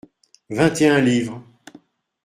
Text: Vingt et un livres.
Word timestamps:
Vingt 0.49 0.81
et 0.81 0.87
un 0.87 0.99
livres. 0.99 1.43